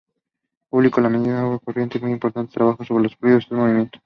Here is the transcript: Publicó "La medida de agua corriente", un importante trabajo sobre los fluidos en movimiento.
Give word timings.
Publicó 0.71 0.99
"La 0.99 1.09
medida 1.09 1.35
de 1.35 1.39
agua 1.41 1.59
corriente", 1.59 1.99
un 2.01 2.09
importante 2.09 2.53
trabajo 2.55 2.83
sobre 2.83 3.03
los 3.03 3.15
fluidos 3.15 3.45
en 3.51 3.57
movimiento. 3.57 3.99